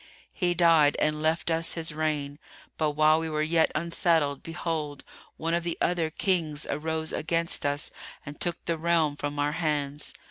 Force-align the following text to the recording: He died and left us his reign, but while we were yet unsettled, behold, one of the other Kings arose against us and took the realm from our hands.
He 0.33 0.55
died 0.55 0.97
and 0.99 1.21
left 1.21 1.51
us 1.51 1.73
his 1.73 1.93
reign, 1.93 2.39
but 2.75 2.93
while 2.93 3.19
we 3.19 3.29
were 3.29 3.43
yet 3.43 3.71
unsettled, 3.75 4.41
behold, 4.41 5.03
one 5.37 5.53
of 5.53 5.63
the 5.63 5.77
other 5.79 6.09
Kings 6.09 6.65
arose 6.71 7.13
against 7.13 7.67
us 7.67 7.91
and 8.25 8.39
took 8.41 8.65
the 8.65 8.79
realm 8.79 9.15
from 9.15 9.37
our 9.37 9.51
hands. 9.51 10.15